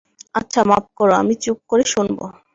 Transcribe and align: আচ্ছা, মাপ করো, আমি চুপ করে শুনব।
আচ্ছা, 0.35 0.61
মাপ 0.63 0.85
করো, 0.97 1.13
আমি 1.15 1.33
চুপ 1.43 1.59
করে 1.69 1.83
শুনব। 1.93 2.19